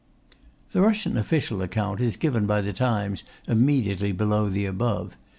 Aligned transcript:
The 0.71 0.81
Russian 0.81 1.15
official 1.15 1.61
account 1.61 2.01
is 2.01 2.17
given 2.17 2.47
by 2.47 2.61
The 2.61 2.73
Times 2.73 3.23
immediately 3.47 4.11
below 4.11 4.49
the 4.49 4.65
above. 4.65 5.15